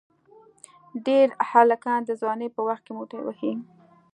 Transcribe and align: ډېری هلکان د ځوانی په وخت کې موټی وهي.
ډېری 1.05 1.33
هلکان 1.51 1.99
د 2.05 2.11
ځوانی 2.21 2.47
په 2.55 2.61
وخت 2.67 2.83
کې 2.85 2.91
موټی 2.97 3.19
وهي. 3.23 3.53